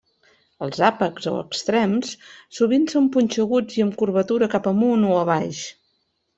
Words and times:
Els 0.67 0.79
àpexs 0.87 1.29
o 1.31 1.33
extrems 1.41 2.15
sovint 2.61 2.89
són 2.95 3.11
punxeguts 3.17 3.79
i 3.81 3.87
amb 3.87 4.01
curvatura 4.03 4.51
cap 4.57 4.73
amunt 4.75 5.09
o 5.15 5.17
a 5.23 5.25
baix. 5.33 5.65